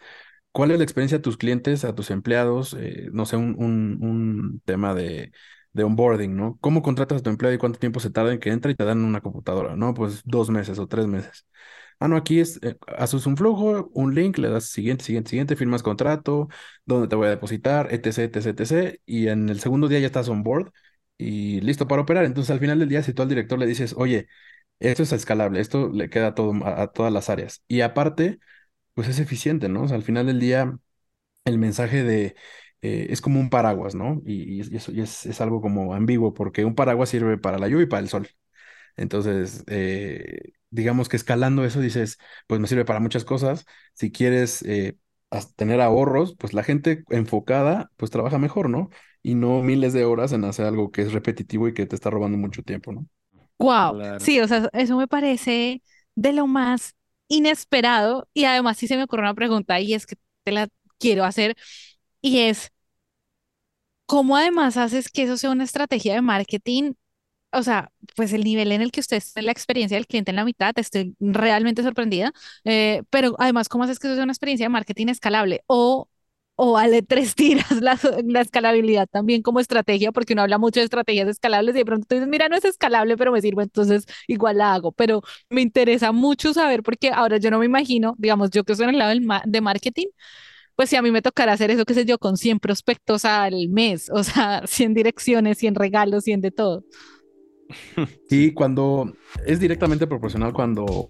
[0.53, 4.61] cuál es la experiencia de tus clientes, a tus empleados, eh, no sé, un, un,
[4.67, 5.33] tema de,
[5.73, 6.59] de, onboarding, ¿no?
[6.61, 8.85] ¿Cómo contratas a tu empleado y cuánto tiempo se tarda en que entre y te
[8.85, 9.95] dan una computadora, ¿no?
[9.95, 11.47] Pues dos meses o tres meses.
[11.99, 15.57] Ah, no, aquí es, eh, haces un flujo, un link, le das siguiente, siguiente, siguiente,
[15.57, 16.49] firmas contrato,
[16.85, 19.01] dónde te voy a depositar, etc, etc, etc.
[19.07, 20.73] Y en el segundo día ya estás on board
[21.17, 22.25] y listo para operar.
[22.25, 24.29] Entonces, al final del día, si tú al director le dices, oye,
[24.79, 27.63] esto es escalable, esto le queda todo, a, todas las áreas.
[27.69, 28.39] Y aparte,
[28.95, 29.85] pues es eficiente, ¿no?
[29.85, 30.79] O sea, al final del día,
[31.45, 32.37] el mensaje de...
[32.83, 34.23] Eh, es como un paraguas, ¿no?
[34.27, 38.03] Y, eso es, algo como ambiguo, porque un paraguas sirve para la lluvia y para
[38.03, 38.29] el sol.
[38.97, 43.67] Entonces, eh, digamos que escalando eso dices, pues me sirve para muchas cosas.
[43.95, 44.97] Si quieres eh,
[45.57, 48.91] tener ahorros, pues la gente enfocada, pues trabaja mejor, ¿no?
[49.23, 52.11] Y no miles de horas en hacer algo que es repetitivo y que te está
[52.11, 53.07] robando mucho tiempo, ¿no?
[53.59, 55.83] Wow, sí, o sea, eso me parece
[56.15, 56.95] de lo más
[57.29, 61.25] inesperado y además sí se me ocurre una pregunta y es que te la quiero
[61.25, 61.57] hacer
[62.23, 62.73] y es,
[64.07, 66.93] ¿cómo además haces que eso sea una estrategia de marketing?
[67.57, 70.31] O sea, pues el nivel en el que usted está en la experiencia del cliente
[70.31, 72.33] en la mitad, estoy realmente sorprendida,
[72.65, 75.63] eh, pero además, ¿cómo haces que eso sea una experiencia de marketing escalable?
[75.67, 76.09] O
[76.57, 80.85] o vale tres tiras la, la, escalabilidad también como estrategia, porque uno habla mucho de
[80.85, 84.07] estrategias escalables y de pronto tú dices, mira, no es escalable, pero me sirve, entonces
[84.27, 84.93] igual la hago.
[84.93, 88.85] Pero me interesa mucho saber, porque ahora yo no me imagino, digamos, yo que estoy
[88.85, 90.07] en el lado del de marketing,
[90.77, 93.69] pues si a mí me tocará hacer eso, qué sé yo, con 100 prospectos al
[93.71, 96.85] mes, o sea, 100 direcciones, 100 regalos, 100 de todo.
[98.31, 99.13] Y cuando
[99.45, 101.09] es directamente proporcional cuando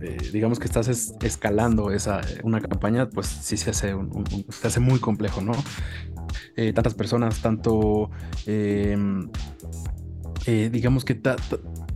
[0.00, 0.88] eh, digamos que estás
[1.22, 3.94] escalando esa una campaña, pues sí se hace
[4.48, 5.52] se hace muy complejo, ¿no?
[6.56, 8.10] Eh, tantas personas, tanto
[8.46, 9.28] em,
[10.46, 11.20] eh, digamos que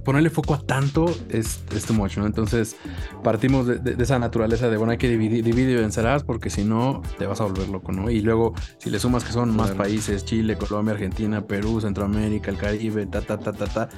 [0.05, 2.27] ponerle foco a tanto es, es too much, ¿no?
[2.27, 2.77] Entonces
[3.23, 7.03] partimos de, esa naturaleza de, bueno, hay que dividir, dividir y vencerás porque si no
[7.19, 8.11] te vas a volver loco, ¿no?
[8.11, 12.57] Y luego si le sumas que son más países, Chile, Colombia, Argentina, Perú, Centroamérica, el
[12.57, 13.89] Caribe, ta, ta, ta, ta, ta,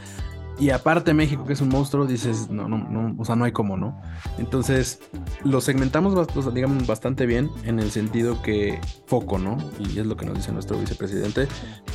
[0.59, 3.53] y aparte México, que es un monstruo, dices, no, no, no, o sea, no hay
[3.53, 4.01] cómo, ¿no?
[4.39, 5.01] Entonces,
[5.45, 6.15] lo segmentamos,
[6.55, 9.57] digamos, bastante bien en el sentido que foco, ¿no?
[9.79, 11.49] Y es lo que nos dice nuestro vicepresidente,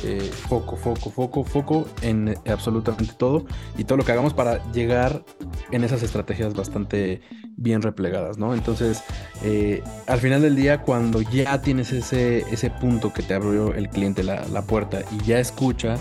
[0.04, 3.44] eh, foco, foco, foco, foco en absolutamente todo
[3.76, 5.24] y todo lo que hagamos para llegar
[5.70, 7.22] en esas estrategias bastante
[7.56, 8.54] bien replegadas, ¿no?
[8.54, 9.02] Entonces,
[9.42, 13.88] eh, al final del día, cuando ya tienes ese, ese punto que te abrió el
[13.88, 15.96] cliente la, la puerta y ya escucha,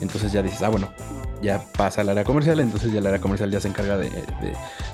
[0.00, 0.88] entonces ya dices, ah, bueno,
[1.42, 4.10] ya pasa al área comercial, entonces ya el área comercial ya se encarga de,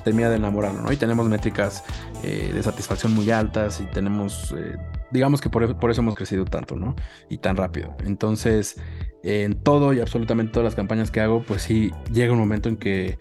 [0.04, 0.92] terminar de enamorarlo, ¿no?
[0.92, 1.84] Y tenemos métricas
[2.22, 4.76] eh, de satisfacción muy altas y tenemos, eh,
[5.10, 6.94] digamos que por, por, eso hemos crecido tanto, ¿no?
[7.28, 7.96] Y tan rápido.
[8.04, 8.80] Entonces,
[9.22, 12.76] en todo y absolutamente todas las campañas que hago, pues sí, llega un momento en
[12.76, 13.18] que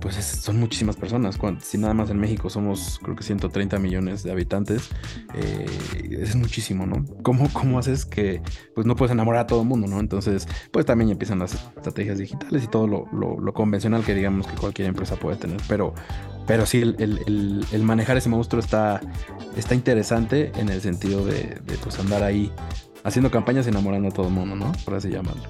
[0.00, 1.38] pues son muchísimas personas.
[1.60, 4.90] Si nada más en México somos, creo que 130 millones de habitantes,
[5.34, 5.66] eh,
[6.10, 7.04] es muchísimo, ¿no?
[7.22, 8.42] ¿Cómo, ¿Cómo haces que
[8.74, 10.00] pues no puedes enamorar a todo el mundo, ¿no?
[10.00, 14.54] Entonces, pues también empiezan las estrategias digitales y todo lo, lo, convencional que digamos que
[14.54, 15.60] cualquier empresa puede tener.
[15.68, 15.94] Pero,
[16.46, 19.00] pero sí, el, el, el, manejar ese monstruo está,
[19.56, 22.52] está interesante en el sentido de, de pues andar ahí
[23.04, 24.72] haciendo campañas enamorando a todo el mundo, ¿no?
[24.84, 25.42] Por así llamarlo.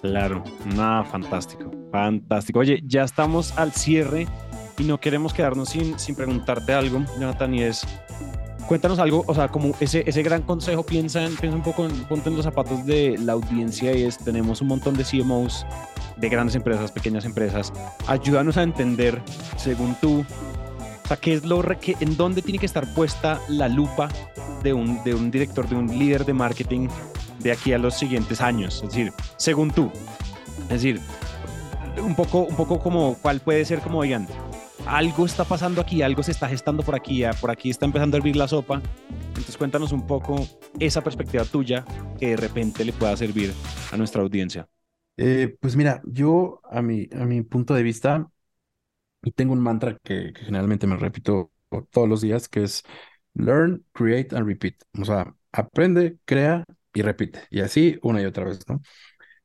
[0.00, 2.60] Claro, nada, fantástico, fantástico.
[2.60, 4.26] Oye, ya estamos al cierre
[4.78, 7.86] y no queremos quedarnos sin, sin preguntarte algo, Jonathan, y es,
[8.66, 12.30] cuéntanos algo, o sea, como ese, ese gran consejo, piensa, piensa un poco, en, ponte
[12.30, 15.66] en los zapatos de la audiencia y es, tenemos un montón de CMOs
[16.16, 17.70] de grandes empresas, pequeñas empresas,
[18.06, 19.20] ayúdanos a entender,
[19.56, 20.24] según tú,
[21.04, 24.08] o sea, qué es lo, que, en dónde tiene que estar puesta la lupa
[24.62, 26.88] de un, de un director, de un líder de marketing
[27.42, 29.90] de aquí a los siguientes años, es decir, según tú,
[30.64, 31.00] es decir,
[32.02, 34.26] un poco, un poco como cuál puede ser como, oigan,
[34.86, 38.18] algo está pasando aquí, algo se está gestando por aquí, por aquí está empezando a
[38.18, 38.80] hervir la sopa.
[39.28, 40.46] Entonces cuéntanos un poco
[40.78, 41.84] esa perspectiva tuya
[42.18, 43.52] que de repente le pueda servir
[43.92, 44.68] a nuestra audiencia.
[45.16, 48.30] Eh, pues mira, yo a mi, a mi punto de vista,
[49.34, 51.52] tengo un mantra que, generalmente me repito
[51.90, 52.82] todos los días, que es
[53.34, 54.74] learn, create and repeat.
[54.98, 57.42] O sea, aprende, crea y repite.
[57.50, 58.80] Y así una y otra vez, ¿no?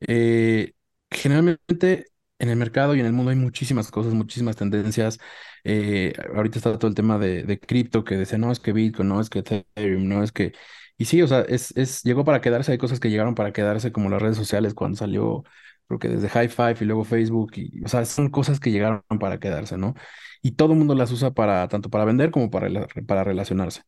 [0.01, 0.73] Eh,
[1.12, 2.05] generalmente
[2.39, 5.19] en el mercado y en el mundo hay muchísimas cosas, muchísimas tendencias.
[5.63, 9.10] Eh, ahorita está todo el tema de, de cripto que dice, no, es que Bitcoin,
[9.10, 10.53] no, es que Ethereum, no, es que...
[10.97, 13.91] Y sí, o sea, es, es, llegó para quedarse, hay cosas que llegaron para quedarse,
[13.91, 15.43] como las redes sociales cuando salió,
[15.88, 19.03] creo que desde High Five y luego Facebook, y, o sea, son cosas que llegaron
[19.19, 19.93] para quedarse, ¿no?
[20.41, 23.81] Y todo el mundo las usa para, tanto para vender como para, para relacionarse.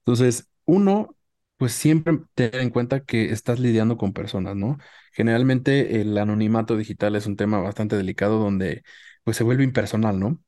[0.00, 1.15] Entonces, uno,
[1.56, 4.78] pues siempre tener en cuenta que estás lidiando con personas, ¿no?
[5.12, 8.82] Generalmente el anonimato digital es un tema bastante delicado donde
[9.24, 10.40] pues se vuelve impersonal, ¿no?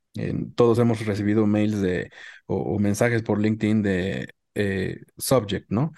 [0.57, 2.11] todos hemos recibido mails de
[2.47, 5.93] o, mensajes por LinkedIn de eh, subject, ¿no?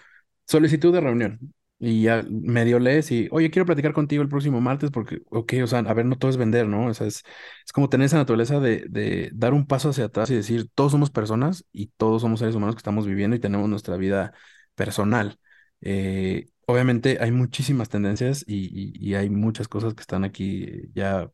[0.47, 1.55] Solicitud de reunión.
[1.79, 5.67] Y ya medio lees y, oye, quiero platicar contigo el próximo martes porque, ok, o
[5.67, 6.87] sea, a ver, no todo es vender, ¿no?
[6.89, 7.23] O sea, es,
[7.65, 10.93] es como tener esa naturaleza de, de dar un paso hacia atrás y decir, todos
[10.93, 14.35] somos personas y todos somos seres humanos que estamos viviendo y tenemos nuestra vida
[14.81, 15.39] personal.
[15.83, 21.31] Eh, obviamente hay muchísimas tendencias y, hay muchas cosas que están aquí ya,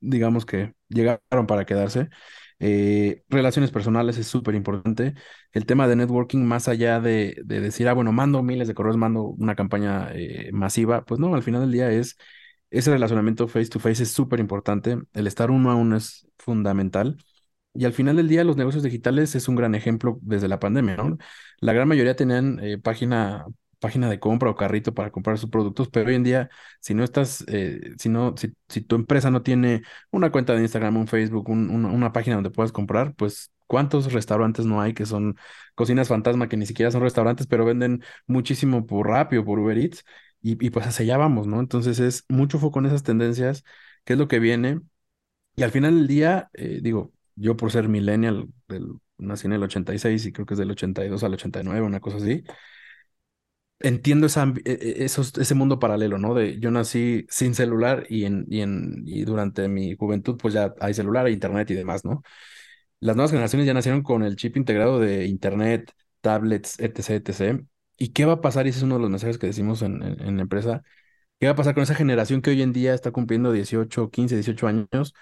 [0.00, 2.10] digamos que llegaron para quedarse.
[2.58, 5.14] Eh, relaciones personales es súper importante.
[5.52, 9.22] El tema de networking, más allá de, decir, ah, bueno, mando miles de correos, mando
[9.24, 12.16] una campaña eh, masiva, pues no, al final del día es
[12.70, 14.98] ese relacionamiento face to face es súper importante.
[15.14, 17.16] El estar uno a uno es fundamental.
[17.78, 20.96] Y al final del día, los negocios digitales es un gran ejemplo desde la pandemia,
[20.96, 21.18] ¿no?
[21.60, 23.46] La gran mayoría tenían eh, página,
[23.78, 27.04] página de compra o carrito para comprar sus productos, pero hoy en día, si no
[27.04, 31.06] estás, eh, si no, si, si, tu empresa no tiene una cuenta de Instagram, un
[31.08, 35.36] Facebook, una página donde puedas comprar, pues ¿cuántos restaurantes no hay que son
[35.74, 39.78] cocinas fantasma que ni siquiera son restaurantes, pero venden muchísimo por Rappi o por Uber
[39.78, 40.04] Eats?
[40.42, 41.60] Y, y pues hacia allá vamos, ¿no?
[41.60, 43.64] Entonces es mucho foco en esas tendencias,
[44.04, 44.80] qué es lo que viene.
[45.56, 48.48] Y al final del día, eh, digo, yo por ser millennial,
[49.18, 52.44] nací en el 86 y creo que es del 82 al 89, una cosa así,
[53.80, 54.72] entiendo esa, e,
[55.02, 56.34] e, ese mundo paralelo, ¿no?
[56.34, 60.74] De yo nací sin celular y, en, y, en, y durante mi juventud pues ya
[60.80, 62.22] hay celular, internet y demás, ¿no?
[63.00, 67.64] Las nuevas generaciones ya nacieron con el chip integrado de internet, tablets, etc., etc.
[67.98, 68.66] ¿Y qué va a pasar?
[68.66, 70.82] Y ese es uno de los mensajes que decimos en, en la empresa.
[71.40, 74.36] ¿Qué va a pasar con esa generación que hoy en día está cumpliendo 18, 15,
[74.36, 75.14] 18 años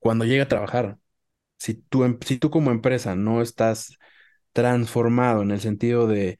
[0.00, 0.98] cuando llega a trabajar?
[1.58, 3.98] Si tú, em, si tú como empresa no estás
[4.52, 6.38] transformado en el sentido de,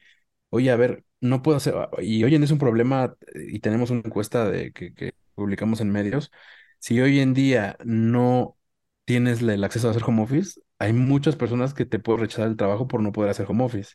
[0.50, 3.90] oye, a ver, no puedo hacer, y hoy en día es un problema, y tenemos
[3.90, 6.30] una encuesta de, que, publicamos en medios,
[6.78, 8.56] si hoy en día no
[9.04, 12.56] tienes el acceso a hacer home office, hay muchas personas que te pueden rechazar el
[12.56, 13.94] trabajo por no poder hacer home office.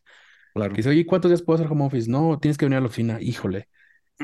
[0.54, 0.72] Claro.
[0.72, 2.10] Que dice, oye, ¿cuántos días puedo hacer home office?
[2.10, 3.70] No, tienes que venir a la oficina, híjole,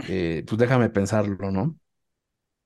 [0.10, 1.78] eh, pues déjame pensarlo, ¿no?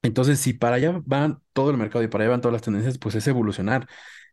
[0.01, 2.97] Entonces, si para allá van todo el mercado y para allá van todas las tendencias,
[2.97, 3.87] pues es evolucionar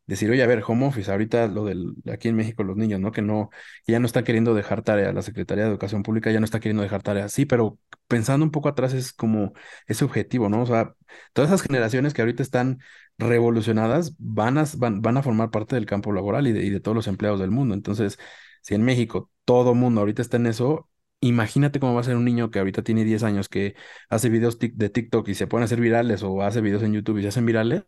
[0.06, 3.12] decir, oye, a ver, home office, ahorita lo del, aquí en México los niños, ¿no?
[3.12, 3.50] Que no,
[3.86, 6.82] ya no está queriendo dejar tarea, la Secretaría de Educación Pública ya no está queriendo
[6.82, 9.52] dejar tarea, sí, pero pensando un poco atrás es como
[9.86, 10.62] ese objetivo, ¿no?
[10.62, 10.94] O sea,
[11.32, 12.80] todas esas generaciones que ahorita están
[13.18, 16.80] revolucionadas van a, van, van a formar parte del campo laboral y de, y de
[16.80, 17.74] todos los empleados del mundo.
[17.74, 18.18] Entonces,
[18.62, 20.88] si en México todo mundo ahorita está en eso,
[21.20, 23.74] imagínate cómo va a ser un niño que ahorita tiene 10 años, que
[24.08, 27.22] hace videos de TikTok y se pueden hacer virales o hace videos en YouTube y
[27.22, 27.84] se hacen virales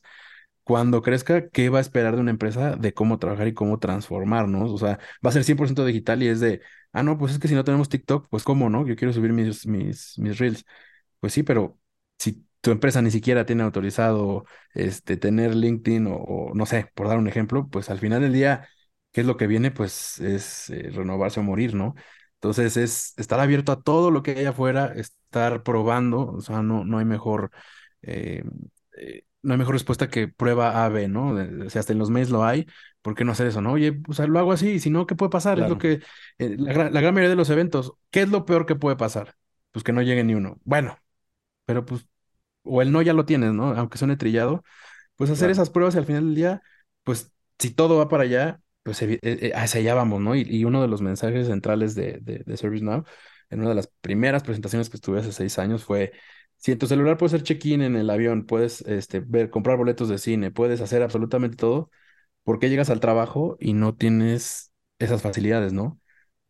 [0.69, 4.71] cuando crezca, ¿qué va a esperar de una empresa de cómo trabajar y cómo transformarnos?
[4.71, 6.61] O sea, va a ser 100% digital y es de,
[6.93, 8.87] ah, no, pues es que si no tenemos TikTok, pues cómo, ¿no?
[8.87, 10.65] Yo quiero subir mis, mis, mis reels.
[11.21, 11.79] Pues sí, pero
[12.19, 17.19] si tu empresa ni siquiera tiene autorizado este, tener LinkedIn o, no sé, por dar
[17.19, 18.69] un ejemplo, pues al final del día,
[19.13, 19.71] ¿qué es lo que viene?
[19.71, 21.95] Pues es eh, renovarse o morir, ¿no?
[22.35, 26.85] Entonces es estar abierto a todo lo que hay afuera, estar probando, o sea, no,
[26.85, 27.51] no hay mejor...
[28.03, 28.45] Eh,
[28.97, 31.31] eh, no hay mejor respuesta que prueba A, B, ¿no?
[31.67, 32.67] O sea, hasta en los mails lo hay,
[33.03, 33.73] ¿por qué no hacer eso, no?
[33.73, 35.61] Oye, o sea, lo hago así, si no, ¿qué puede pasar?
[35.61, 36.01] Es lo que,
[36.39, 39.37] eh, la, gran mayoría de los eventos, ¿qué es lo peor que puede pasar?
[39.71, 40.59] Pues que no llegue ni uno.
[40.65, 40.99] Bueno,
[41.65, 42.07] pero pues,
[42.63, 43.73] o el no ya lo tienes, ¿no?
[43.75, 44.65] Aunque suene trillado,
[45.17, 46.63] pues hacer esas pruebas y al final del día,
[47.05, 50.35] pues si todo va para allá, pues eh, eh, hacia allá vamos, ¿no?
[50.37, 53.05] Y, uno de los mensajes centrales de, de, de ServiceNow,
[53.51, 56.13] en una de las primeras presentaciones que estuve hace seis años, fue
[56.59, 60.09] si en tu celular puedes hacer check-in en el avión, puedes este, ver, comprar boletos
[60.09, 61.91] de cine, puedes hacer absolutamente todo,
[62.45, 66.01] ¿por qué llegas al trabajo y no tienes esas facilidades, no?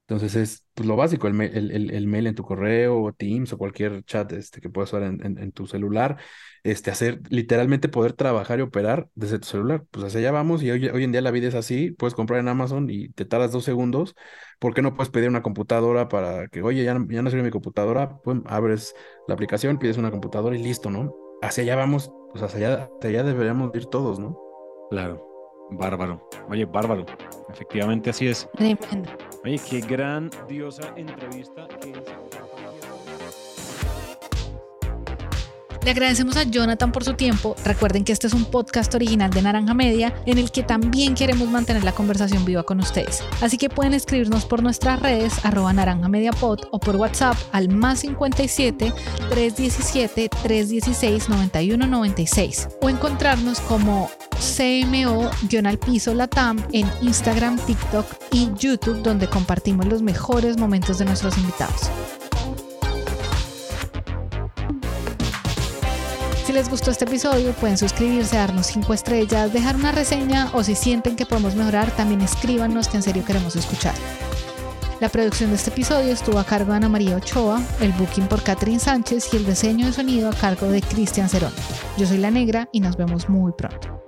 [0.08, 3.58] Entonces es pues, lo básico, el, el, el, mail en tu correo, o Teams o
[3.58, 6.16] cualquier chat este, que puedas usar en, en, tu celular,
[6.62, 9.84] este, hacer literalmente poder trabajar y operar desde tu celular.
[9.90, 12.40] Pues hacia allá vamos y hoy, hoy en día la vida es así, puedes comprar
[12.40, 14.14] en Amazon y te tardas dos segundos.
[14.58, 17.50] ¿Por qué no puedes pedir una computadora para que, oye, ya, ya no sirve mi
[17.50, 18.18] computadora?
[18.24, 18.94] Pues abres
[19.26, 21.14] la aplicación, pides una computadora y listo, ¿no?
[21.42, 24.38] Hacia allá vamos, pues hacia allá, hacia allá deberíamos ir todos, ¿no?
[24.90, 25.22] Claro.
[25.70, 26.26] Bárbaro.
[26.48, 27.04] Oye, bárbaro.
[27.50, 28.48] Efectivamente así es.
[28.56, 29.10] Tremendo.
[29.44, 31.66] Oye, qué grandiosa entrevista.
[35.88, 37.56] Le agradecemos a Jonathan por su tiempo.
[37.64, 41.48] Recuerden que este es un podcast original de Naranja Media en el que también queremos
[41.48, 43.24] mantener la conversación viva con ustedes.
[43.40, 48.00] Así que pueden escribirnos por nuestras redes arroba naranja media o por WhatsApp al más
[48.00, 48.92] 57
[49.30, 59.26] 317 316 9196 o encontrarnos como CMO-al piso Latam en Instagram, TikTok y YouTube donde
[59.26, 61.90] compartimos los mejores momentos de nuestros invitados.
[66.58, 71.14] Les gustó este episodio, pueden suscribirse, darnos 5 estrellas, dejar una reseña o si sienten
[71.14, 73.94] que podemos mejorar, también escríbanos que en serio queremos escuchar.
[74.98, 78.42] La producción de este episodio estuvo a cargo de Ana María Ochoa, el booking por
[78.42, 81.52] Catherine Sánchez y el diseño de sonido a cargo de Cristian Cerón.
[81.96, 84.02] Yo soy La Negra y nos vemos muy pronto.